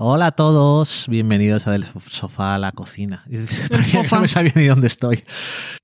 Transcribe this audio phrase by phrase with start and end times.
[0.00, 3.24] Hola a todos, bienvenidos a Del Sofá a la Cocina.
[3.28, 5.24] Que no me sabía ni dónde estoy.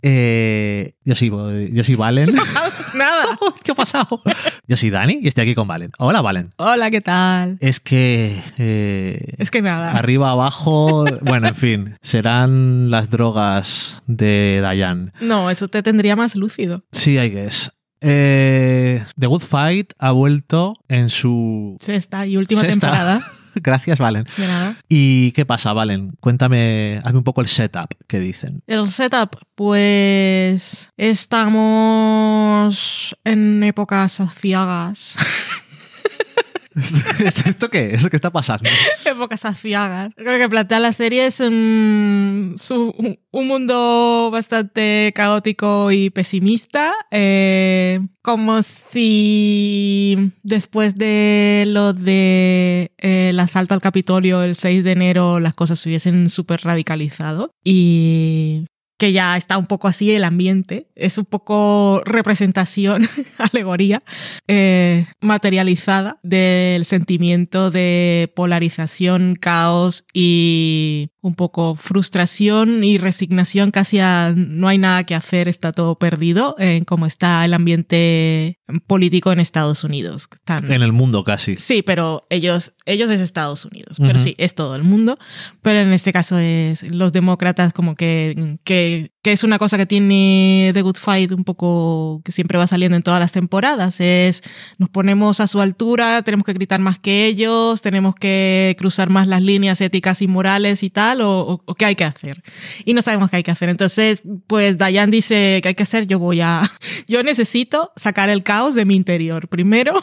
[0.02, 1.30] Eh, yo, soy,
[1.73, 2.30] yo soy Valen.
[2.34, 3.24] No sabes nada.
[3.64, 4.23] ¿Qué ha pasado?
[4.68, 5.90] Yo soy Dani y estoy aquí con Valen.
[5.98, 6.50] Hola, Valen.
[6.59, 7.59] Hola, ¿qué tal?
[7.60, 8.40] Es que...
[8.56, 9.90] eh, Es que nada.
[9.92, 15.12] Arriba, abajo, bueno, en fin, serán las drogas de Dayan.
[15.20, 16.84] No, eso te tendría más lúcido.
[16.92, 17.73] Sí, I guess.
[18.01, 21.78] Eh, The Good Fight ha vuelto en su...
[21.80, 22.90] Sexta y última Sexta.
[22.90, 23.20] temporada.
[23.63, 24.27] Gracias, Valen.
[24.37, 24.77] De nada.
[24.88, 26.13] ¿Y qué pasa, Valen?
[26.21, 28.63] Cuéntame, hazme un poco el setup que dicen.
[28.66, 35.16] El setup, pues estamos en épocas aciagas.
[36.75, 38.09] ¿Es esto qué es?
[38.09, 38.69] ¿Qué está pasando?
[39.05, 40.13] épocas aciagas.
[40.17, 42.57] Creo que plantea la serie es un
[43.33, 46.95] mundo bastante caótico y pesimista.
[47.11, 54.93] eh, como si después de lo de eh, el asalto al Capitolio el 6 de
[54.93, 57.51] enero las cosas se hubiesen súper radicalizado.
[57.63, 58.65] Y
[59.05, 60.88] que ya está un poco así el ambiente.
[60.95, 63.07] Es un poco representación,
[63.52, 64.03] alegoría,
[64.49, 74.34] eh, materializada del sentimiento de polarización, caos y un poco frustración y resignación casi a
[74.37, 79.41] no hay nada que hacer, está todo perdido, en cómo está el ambiente político en
[79.41, 80.28] Estados Unidos.
[80.45, 81.56] Tan- En el mundo casi.
[81.56, 85.17] Sí, pero ellos, ellos es Estados Unidos, pero sí, es todo el mundo.
[85.62, 89.87] Pero en este caso es los demócratas como que, que, que es una cosa que
[89.87, 93.99] tiene The Good Fight un poco que siempre va saliendo en todas las temporadas.
[93.99, 94.43] Es
[94.77, 99.27] nos ponemos a su altura, tenemos que gritar más que ellos, tenemos que cruzar más
[99.27, 102.43] las líneas éticas y morales y tal, o, o- qué hay que hacer.
[102.84, 103.71] Y no sabemos qué hay que hacer.
[103.71, 106.71] Entonces, pues Dayan dice que hay que hacer, yo voy a,
[107.09, 109.49] yo necesito sacar el caos de mi interior.
[109.49, 109.95] Primero,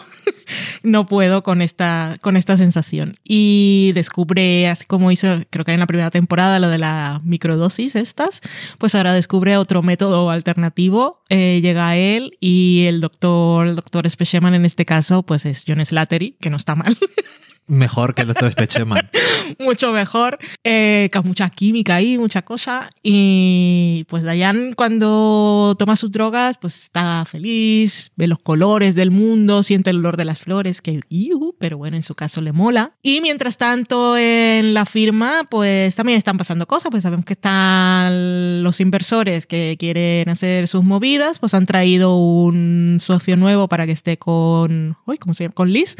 [0.81, 3.17] no puedo con esta, con esta sensación.
[3.23, 7.95] Y descubre, así como hizo, creo que en la primera temporada, lo de la microdosis
[7.95, 8.41] estas,
[8.79, 11.21] pues ahora descubre otro método alternativo.
[11.29, 15.63] Eh, llega a él y el doctor, el doctor Specheman en este caso, pues es
[15.67, 16.97] John Slattery, que no está mal,
[17.67, 18.51] Mejor que el Dr.
[18.51, 19.09] Specheman.
[19.59, 22.89] mucho mejor, eh, con mucha química ahí, mucha cosa.
[23.01, 29.63] Y pues Dayan cuando toma sus drogas, pues está feliz, ve los colores del mundo,
[29.63, 32.93] siente el olor de las flores, que iu, pero bueno, en su caso le mola.
[33.01, 38.63] Y mientras tanto en la firma, pues también están pasando cosas, pues sabemos que están
[38.63, 39.00] los inversores
[39.47, 44.97] que quieren hacer sus movidas, pues han traído un socio nuevo para que esté con,
[45.05, 45.53] uy, ¿cómo se llama?
[45.53, 45.95] Con Liz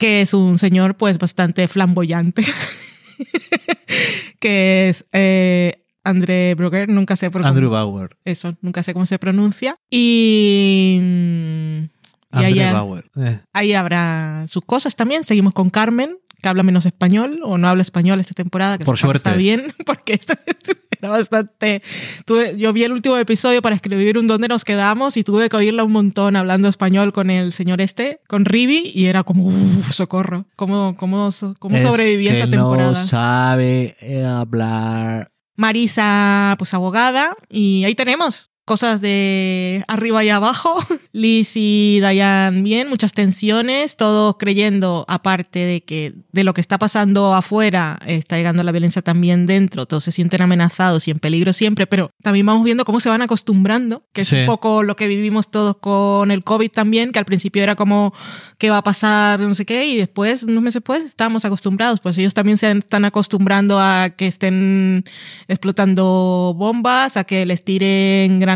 [0.00, 2.42] que es un señor pues bastante flamboyante,
[4.40, 8.16] que es eh, André Broger, nunca sé por Andrew cómo, Bauer.
[8.24, 9.76] eso, nunca sé cómo se pronuncia.
[9.90, 11.82] Y, mm,
[12.32, 13.10] y ahí, Andrew Bauer.
[13.16, 15.22] Eh, ahí habrá sus cosas también.
[15.22, 18.94] Seguimos con Carmen, que habla menos español o no habla español esta temporada, que Por
[18.96, 19.38] está- está suerte.
[19.42, 20.34] bien, porque esto
[21.00, 21.82] era bastante...
[22.26, 25.56] tuve- yo vi el último episodio para escribir un dónde nos quedamos y tuve que
[25.56, 29.92] oírla un montón hablando español con el señor este, con Rivi, y era como, uff,
[29.92, 32.92] socorro, ¿cómo, cómo, cómo es sobreviví que esa temporada?
[32.92, 33.96] No sabe
[34.26, 35.30] hablar.
[35.56, 40.76] Marisa, pues abogada, y ahí tenemos cosas de arriba y abajo.
[41.12, 46.78] Liz y Diane bien, muchas tensiones, todos creyendo, aparte de que de lo que está
[46.78, 51.52] pasando afuera, está llegando la violencia también dentro, todos se sienten amenazados y en peligro
[51.52, 54.36] siempre, pero también vamos viendo cómo se van acostumbrando, que es Sí.
[54.36, 58.14] un poco lo que vivimos todos con el COVID también, que al principio era como
[58.58, 62.16] qué va a pasar, no sé qué, y después, unos meses después, estábamos acostumbrados, pues
[62.18, 65.04] ellos también se están acostumbrando a que estén
[65.48, 68.49] explotando bombas, a que les tiren granadas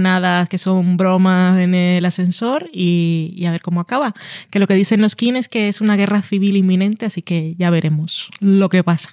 [0.49, 4.15] que son bromas en el ascensor y, y a ver cómo acaba.
[4.51, 7.55] Que lo que dicen los King es que es una guerra civil inminente, así que
[7.57, 9.11] ya veremos lo que pasa.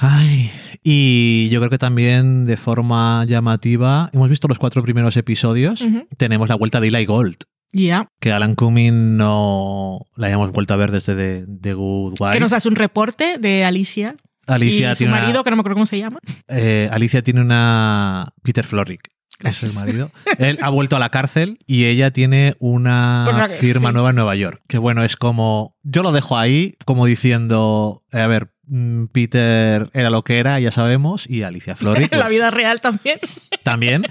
[0.00, 0.50] Ay,
[0.82, 5.82] y yo creo que también de forma llamativa, hemos visto los cuatro primeros episodios,
[6.18, 7.36] tenemos la vuelta de Eli Gold,
[7.72, 12.32] Ya, que Alan Cumming no la hayamos vuelto a ver desde The, The Good Wife.
[12.34, 14.14] que nos hace un reporte de Alicia,
[14.46, 16.18] Alicia y su tiene una- marido, que no me acuerdo cómo se llama.
[16.48, 18.32] Eh, Alicia tiene una.
[18.42, 19.08] Peter Florrick.
[19.44, 20.10] Es el marido.
[20.38, 23.92] Él ha vuelto a la cárcel y ella tiene una firma sí.
[23.94, 24.62] nueva en Nueva York.
[24.68, 25.76] Que bueno, es como.
[25.82, 28.04] Yo lo dejo ahí, como diciendo.
[28.12, 32.18] eh, a ver, mm, Peter era lo que era, ya sabemos, y Alicia Florrick en
[32.18, 33.18] la pues, vida real también.
[33.62, 34.04] también.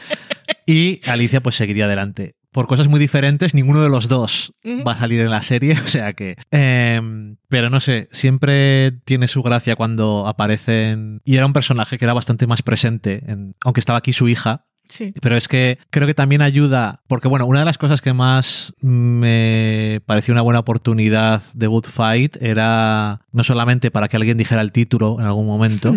[0.66, 2.36] Y Alicia, pues seguiría adelante.
[2.52, 4.84] Por cosas muy diferentes, ninguno de los dos Ujú.
[4.84, 6.36] va a salir en la serie, o sea que.
[6.52, 11.22] em, pero no sé, siempre tiene su gracia cuando aparecen.
[11.24, 14.66] Y era un personaje que era bastante más presente, en- aunque estaba aquí su hija.
[14.92, 15.14] Sí.
[15.22, 18.74] Pero es que creo que también ayuda, porque bueno, una de las cosas que más
[18.82, 24.62] me pareció una buena oportunidad de Good Fight era no solamente para que alguien dijera
[24.62, 25.94] el título en algún momento,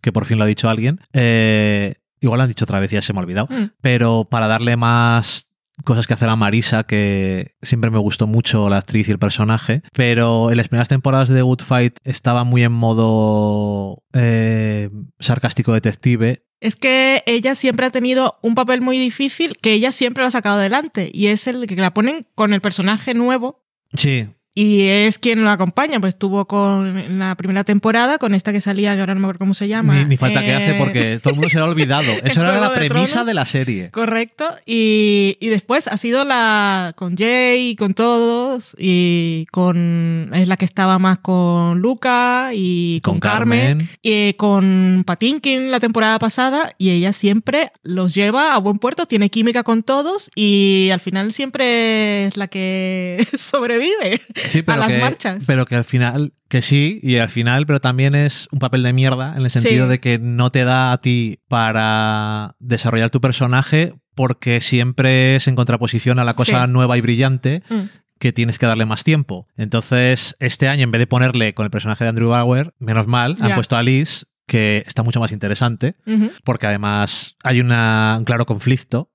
[0.00, 2.94] que por fin lo ha dicho alguien, eh, igual lo han dicho otra vez y
[2.96, 3.70] ya se me ha olvidado, Mm.
[3.80, 5.45] pero para darle más
[5.84, 9.82] cosas que hacer a Marisa, que siempre me gustó mucho la actriz y el personaje,
[9.92, 15.72] pero en las primeras temporadas de The Good Fight estaba muy en modo eh, sarcástico
[15.72, 16.44] detective.
[16.60, 20.30] Es que ella siempre ha tenido un papel muy difícil que ella siempre lo ha
[20.30, 25.18] sacado adelante y es el que la ponen con el personaje nuevo Sí, y es
[25.18, 26.00] quien lo acompaña.
[26.00, 29.40] Pues estuvo con la primera temporada con esta que salía, que ahora no me acuerdo
[29.40, 29.94] cómo se llama.
[29.94, 32.10] ni, ni falta que Eh, hace porque todo el mundo se lo ha olvidado.
[32.24, 33.26] Esa era la de premisa Tronos.
[33.26, 33.90] de la serie.
[33.90, 34.48] Correcto.
[34.64, 40.30] Y, y después ha sido la con Jay, con todos, y con.
[40.32, 43.60] Es la que estaba más con Luca y con, Con Carmen.
[43.78, 43.88] Carmen.
[44.02, 46.72] Y eh, con Patinkin la temporada pasada.
[46.78, 51.32] Y ella siempre los lleva a buen puerto, tiene química con todos y al final
[51.34, 55.44] siempre es la que sobrevive Sí, pero a las que, marchas.
[55.46, 58.92] Pero que al final, que sí, y al final, pero también es un papel de
[58.92, 59.90] mierda en el sentido Sí.
[59.90, 65.56] de que no te da a ti para desarrollar tu personaje porque siempre es en
[65.56, 66.70] contraposición a la cosa Sí.
[66.72, 67.80] nueva y brillante Mm.
[68.18, 69.46] que tienes que darle más tiempo.
[69.56, 73.36] Entonces, este año, en vez de ponerle con el personaje de Andrew Bauer, menos mal,
[73.40, 75.96] han puesto a Liz, que está mucho más interesante,
[76.44, 79.10] porque además hay una- un claro conflicto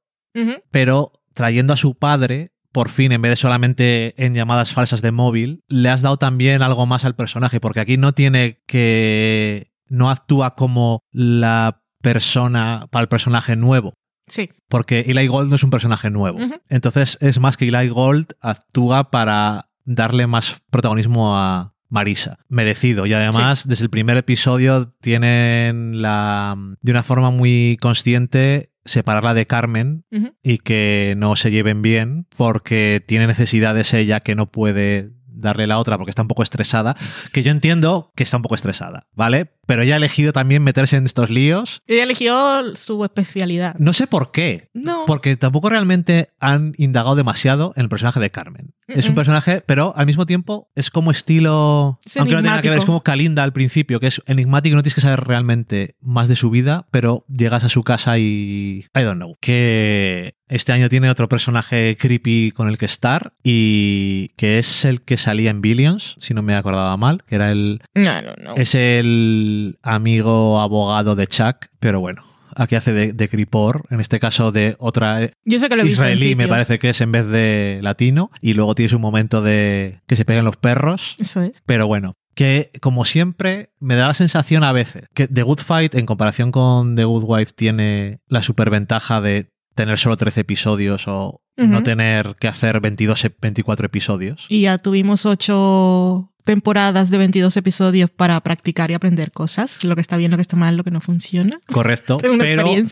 [0.72, 5.12] pero trayendo a su padre, por fin, en vez de solamente en llamadas falsas de
[5.12, 9.71] móvil, le has dado también algo más al personaje, porque aquí no tiene que.
[9.88, 13.94] no actúa como la persona para el personaje nuevo.
[14.27, 14.50] Sí.
[14.69, 16.39] Porque Eli Gold no es un personaje nuevo.
[16.69, 22.39] Entonces es más que Eli Gold actúa para darle más protagonismo a Marisa.
[22.47, 23.06] Merecido.
[23.06, 26.56] Y además, desde el primer episodio tienen la.
[26.81, 30.06] de una forma muy consciente separarla de Carmen
[30.44, 35.12] y que no se lleven bien porque tiene necesidades ella que no puede
[35.42, 36.95] darle la otra porque está un poco estresada,
[37.31, 39.51] que yo entiendo que está un poco estresada, ¿vale?
[39.71, 41.81] Pero ella ha elegido también meterse en estos líos.
[41.88, 43.73] Ella eligió su especialidad.
[43.79, 45.06] No sé por qué, No.
[45.07, 48.73] porque tampoco realmente han indagado demasiado en el personaje de Carmen.
[48.89, 52.00] Es un personaje, pero al mismo tiempo es como estilo.
[52.06, 54.75] Es aunque no tenga que ver, es como Kalinda al principio, que es enigmático y
[54.75, 58.85] no tienes que saber realmente más de su vida, pero llegas a su casa y.
[58.94, 59.38] I don't know.
[59.39, 65.01] Que este año tiene otro personaje creepy con el que estar y que es el
[65.01, 67.81] que salía en Billions, si no me acordaba mal, que era el.
[67.95, 68.56] No, no, no.
[68.57, 72.24] Es el amigo abogado de Chuck, pero bueno.
[72.54, 76.36] Aquí hace de, de Cripor, en este caso de otra Yo sé que lo israelí,
[76.36, 80.18] me parece que es en vez de latino, y luego tienes un momento de que
[80.18, 81.63] se pegan los perros, Eso es.
[81.66, 85.96] pero bueno, que como siempre me da la sensación a veces que The Good Fight
[85.96, 91.42] en comparación con The Good Wife tiene la superventaja de tener solo 13 episodios o
[91.57, 94.46] no tener que hacer 22, e- 24 episodios.
[94.50, 99.83] Y ya tuvimos ocho temporadas de 22 episodios para practicar y aprender cosas.
[99.83, 101.57] Lo que está bien, lo que está mal, lo que no funciona.
[101.71, 102.38] Correcto, pero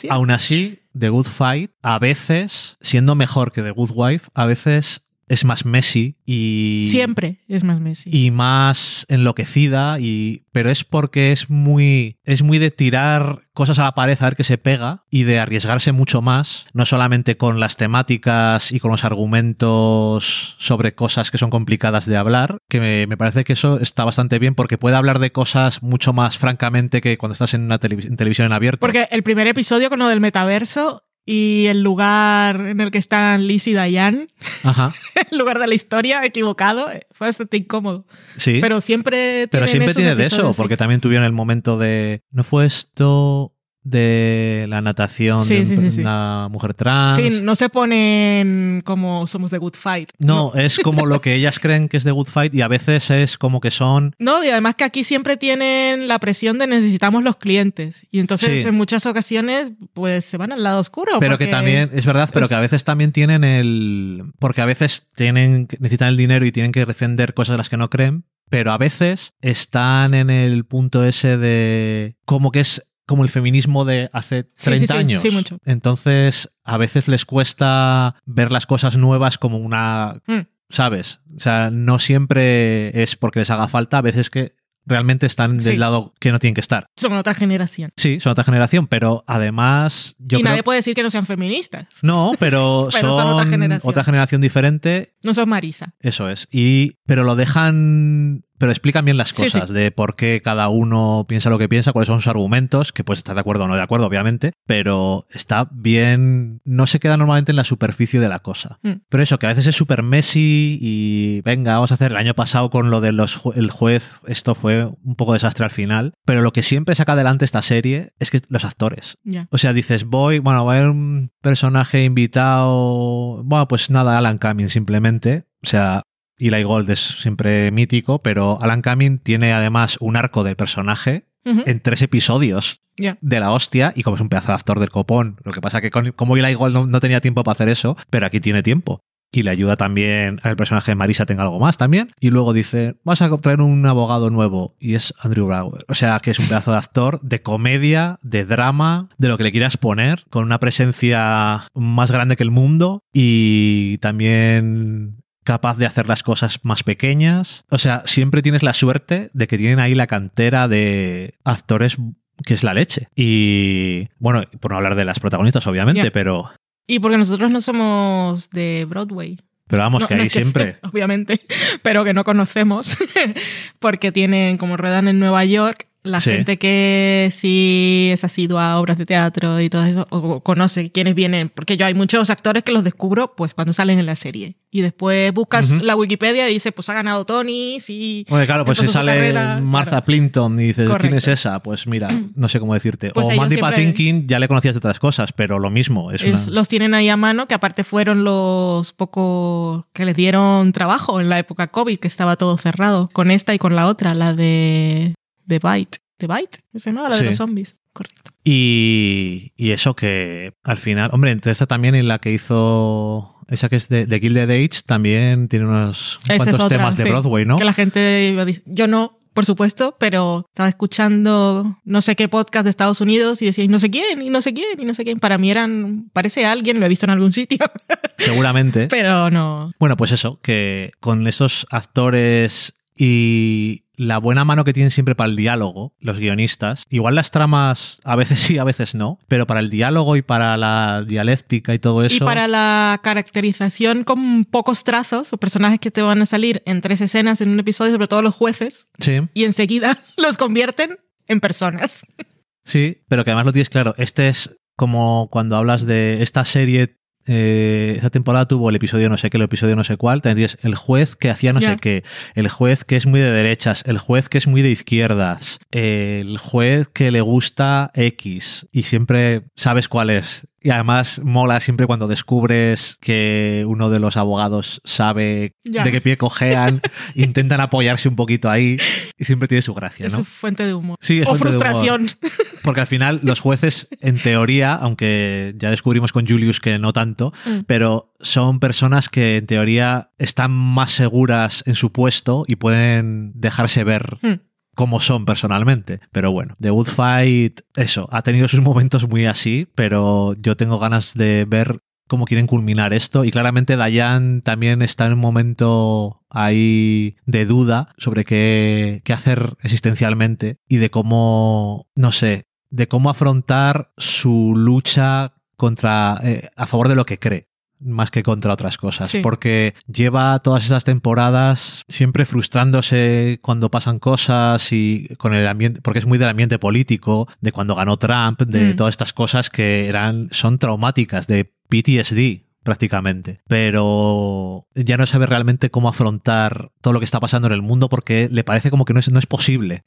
[0.10, 5.04] aún así The Good Fight a veces, siendo mejor que The Good Wife, a veces
[5.30, 8.10] es más messy y Siempre es más Messi.
[8.12, 13.84] y más enloquecida y pero es porque es muy es muy de tirar cosas a
[13.84, 17.60] la pared a ver qué se pega y de arriesgarse mucho más no solamente con
[17.60, 23.08] las temáticas y con los argumentos sobre cosas que son complicadas de hablar que me,
[23.08, 27.02] me parece que eso está bastante bien porque puede hablar de cosas mucho más francamente
[27.02, 30.08] que cuando estás en una en televisión en abierto Porque el primer episodio con lo
[30.08, 34.30] del metaverso y el lugar en el que están Liz y Diane,
[34.64, 34.96] ajá
[35.32, 38.08] el lugar de la historia equivocado, eh, fue bastante incómodo.
[38.36, 42.24] sí Pero siempre Pero siempre tiene de eso, porque también tuvieron el momento de.
[42.32, 43.54] ¿No fue esto
[43.90, 46.02] de la natación Sí, de sí, sí, sí.
[46.02, 47.18] una mujer trans?
[47.18, 50.10] Sí, no se ponen como somos de Good Fight.
[50.20, 53.10] no, es como lo que ellas creen que es de Good Fight y a veces
[53.12, 54.16] es como que son.
[54.20, 58.06] No, y además que aquí siempre tienen la presión de necesitamos los clientes.
[58.12, 61.14] Y entonces en muchas ocasiones pues se van al lado oscuro.
[61.20, 64.24] Pero que también, es verdad, pero es- que a veces también tienen el.
[64.40, 67.78] Porque a veces tienen, necesitan el dinero y tienen que defender cosas de las que
[67.78, 72.16] no creen, pero a veces están en el punto ese de.
[72.26, 75.22] como que es como el feminismo de hace Sí, 30 sí, sí, años.
[75.22, 75.58] sí, mucho.
[75.66, 80.22] Entonces, a veces les cuesta ver las cosas nuevas como una.
[80.28, 80.42] Mm.
[80.70, 81.20] ¿Sabes?
[81.36, 85.64] O sea, no siempre es porque les haga falta, a veces que realmente están del
[85.74, 85.78] Sí.
[85.78, 86.86] lado que no tienen que estar.
[86.96, 87.90] Son otra generación.
[87.98, 91.26] Sí, son otra generación, pero además yo y creo nadie puede decir que no sean
[91.26, 91.88] feministas.
[92.04, 93.90] no, pero, Pero son, son otra generación.
[93.90, 95.96] otra generación diferente, No son Marisa.
[96.00, 96.48] eso es.
[96.52, 99.74] Y, pero lo dejan pero explican bien las cosas sí.
[99.74, 103.20] de por qué cada uno piensa lo que piensa, cuáles son sus argumentos, que puedes
[103.20, 107.54] estar de acuerdo o no de acuerdo, obviamente, pero está bien, no se queda normalmente
[107.54, 108.80] en la superficie de la cosa.
[108.84, 108.92] Mm.
[109.08, 112.36] Pero eso, que a veces es súper messy y venga, vamos a hacer el año
[112.36, 113.20] pasado con lo del
[113.56, 117.46] el juez, esto fue un poco desastre al final, pero lo que siempre saca adelante
[117.46, 119.18] esta serie es que los actores.
[119.50, 124.38] O sea, dices, voy, bueno, va a haber un personaje invitado, bueno, pues nada, Alan
[124.38, 126.04] Cumming simplemente, o sea,
[126.48, 131.80] Eli Gold es siempre mítico, pero Alan Cumming tiene además un arco del personaje en
[131.80, 135.38] tres episodios de la hostia y como es un pedazo de actor del copón.
[135.44, 137.98] Lo que pasa que con, como Eli Gold no, no tenía tiempo para hacer eso,
[138.10, 139.02] pero aquí tiene tiempo.
[139.32, 142.08] Y le ayuda también a que el personaje de Marisa tenga algo más también.
[142.20, 144.76] Y luego dice, vas a traer un abogado nuevo.
[144.80, 145.86] Y es Andrew Brower.
[145.88, 149.44] O sea, que es un pedazo de actor de comedia, de drama, de lo que
[149.44, 155.86] le quieras poner, con una presencia más grande que el mundo y también capaz de
[155.86, 157.64] hacer las cosas más pequeñas.
[157.70, 161.98] O sea, siempre tienes la suerte de que tienen ahí la cantera de actores
[162.46, 163.08] que es la leche.
[163.16, 166.50] Y bueno, por no hablar de las protagonistas, obviamente, pero,
[166.88, 169.38] Y porque nosotros no somos de Broadway.
[169.68, 170.64] pero vamos, No- que no ahí es que siempre.
[170.64, 171.42] sea, obviamente,
[171.82, 172.98] pero que no conocemos,
[173.80, 176.32] porque tienen, como ruedan en Nueva York, la Sí.
[176.32, 181.16] gente que sí es asidua a obras de teatro y todo eso, o conoce quiénes
[181.16, 184.56] vienen, porque yo hay muchos actores que los descubro pues cuando salen en la serie.
[184.72, 188.24] Y después buscas la Wikipedia y dices, pues ha ganado Tony, sí.
[188.30, 190.06] Bueno, claro, pues si sale carrera, Martha claro.
[190.06, 191.64] Plimpton y dices, ¿quién es esa?
[191.64, 193.10] Pues mira, no sé cómo decirte.
[193.10, 196.12] Pues o Mandy Patinkin ya le conocías de otras cosas, pero lo mismo.
[196.12, 196.56] Es, Es- una...
[196.58, 201.30] los tienen ahí a mano, que aparte fueron los pocos que les dieron trabajo en
[201.30, 205.16] la época COVID, que estaba todo cerrado, con esta y con la otra, la de
[205.50, 205.98] The Bite.
[206.18, 206.60] ¿The Bite?
[206.74, 207.08] ¿Ese no?
[207.10, 207.76] La de los zombies.
[207.94, 208.32] Correcto.
[208.44, 213.68] Y, y eso que al final, hombre, entre esta también en la que hizo, esa
[213.70, 217.10] que es de, de Gilded Age, también tiene unos Esa cuantos otra, temas de sí,
[217.10, 217.58] Broadway, ¿no?
[217.58, 222.16] Que la gente iba a decir- Yo no, por supuesto, pero estaba escuchando no sé
[222.16, 224.80] qué podcast de Estados Unidos y decía, y no sé quién, y no sé quién,
[224.80, 225.20] y no sé quién.
[225.20, 227.58] Para mí eran, parece alguien, lo he visto en algún sitio,
[228.18, 228.88] Seguramente.
[228.88, 229.72] pero no.
[229.80, 235.30] Bueno, pues eso, que con esos actores y la buena mano que tienen siempre para
[235.30, 239.60] el diálogo, los guionistas, igual las tramas a veces sí, a veces no, pero para
[239.60, 242.16] el diálogo y para la dialéctica y todo eso.
[242.16, 246.80] Y para la caracterización con pocos trazos o personajes que te van a salir en
[246.80, 251.42] tres escenas en un episodio, sobre todo los jueces, Sí, y enseguida los convierten en
[251.42, 252.00] personas.
[252.64, 253.96] sí, pero que además lo tienes claro.
[253.98, 256.99] Este es como cuando hablas de esta serie.
[257.28, 260.22] Eh, esa temporada tuvo el episodio no sé qué, el episodio no sé cuál.
[260.22, 262.04] También tienes el juez que hacía no sé qué,
[262.36, 266.38] el juez que es muy de derechas, el juez que es muy de izquierdas, el
[266.38, 270.48] juez que le gusta X y siempre sabes cuál es.
[270.62, 275.84] Y además mola siempre cuando descubres que uno de los abogados sabe Ya.
[275.84, 276.82] de qué pie cojean,
[277.16, 278.78] intentan apoyarse un poquito ahí
[279.18, 280.20] y siempre tiene su gracia, Es ¿no?
[280.20, 280.98] su fuente de humor.
[281.02, 281.72] Sí, es o fuente de humor.
[281.72, 282.08] frustración.
[282.64, 287.32] Porque al final los jueces, en teoría, aunque ya descubrimos con Julius que no tanto,
[287.46, 287.60] Mm.
[287.68, 293.84] pero son personas que en teoría están más seguras en su puesto y pueden dejarse
[293.86, 294.34] ver Mm.
[294.80, 296.00] Cómo son personalmente.
[296.14, 300.80] Pero bueno, The Good Fight, eso, ha tenido sus momentos muy así, pero yo tengo
[300.80, 303.26] ganas de ver cómo quieren culminar esto.
[303.26, 309.58] Y claramente Dayan también está en un momento ahí de duda sobre qué, qué hacer
[309.64, 316.88] existencialmente y de cómo, no sé, de cómo afrontar su lucha contra, eh, a favor
[316.88, 317.49] de lo que cree
[317.80, 319.20] más que contra otras cosas, Sí.
[319.22, 326.00] porque lleva todas esas temporadas siempre frustrándose cuando pasan cosas y con el ambiente, porque
[326.00, 328.76] es muy del ambiente político, de cuando ganó Trump, de Mm.
[328.76, 335.72] todas estas cosas que eran, son traumáticas, de PTSD prácticamente, pero ya no sabe realmente
[335.72, 338.94] cómo afrontar todo lo que está pasando en el mundo porque le parece como que
[338.94, 339.84] no es, no es posible.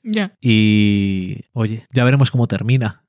[0.63, 3.05] Y oye, ya veremos cómo termina.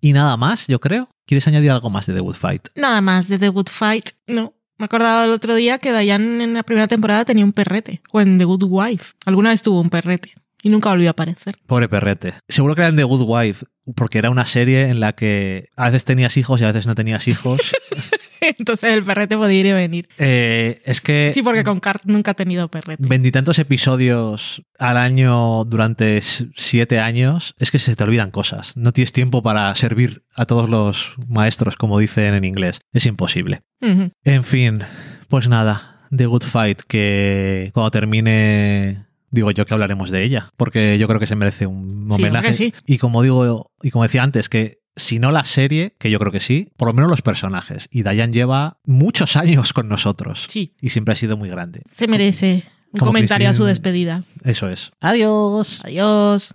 [0.00, 1.08] Y nada más, yo creo.
[1.26, 2.68] ¿Quieres añadir algo más de The Good Fight?
[2.74, 4.10] Nada más de The Good Fight.
[4.26, 4.54] No.
[4.78, 8.00] Me acordaba el otro día que Diane en la primera temporada tenía un perrete.
[8.12, 9.14] O en The Good Wife.
[9.26, 10.34] Alguna vez tuvo un perrete.
[10.62, 11.56] Y nunca volvió a aparecer.
[11.66, 12.34] Pobre perrete.
[12.48, 15.86] Seguro que era en The Good Wife, porque era una serie en la que a
[15.86, 17.60] veces tenías hijos y a veces no tenías hijos.
[18.58, 20.08] Entonces el perrete podía ir y venir.
[20.18, 23.02] Eh, es que Sí, porque con Cart nunca ha tenido perrete.
[23.06, 28.76] veintitantos episodios al año durante siete años, es que se te olvidan cosas.
[28.76, 32.80] No tienes tiempo para servir a todos los maestros, como dicen en inglés.
[32.92, 33.62] Es imposible.
[33.80, 34.80] En fin,
[35.28, 40.98] pues nada, The Good Fight, que cuando termine, digo yo que hablaremos de ella, porque
[40.98, 42.48] yo creo que se merece un Sí, homenaje.
[42.48, 42.74] hombre, sí.
[42.86, 46.32] Y como digo, y como decía antes, que si no la serie, que yo creo
[46.32, 47.88] que sí, por lo menos los personajes.
[47.90, 50.46] Y Diane lleva muchos años con nosotros.
[50.48, 50.74] Sí.
[50.80, 51.82] Y siempre ha sido muy grande.
[51.90, 54.22] Se merece Un Como comentario a su despedida.
[54.44, 54.92] Eso es.
[55.00, 55.82] Adiós.
[55.84, 56.54] Adiós.